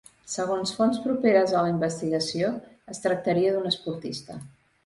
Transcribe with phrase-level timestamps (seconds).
[0.35, 2.49] Segons fonts properes a la investigació
[2.95, 4.41] es tractaria d’un esportista.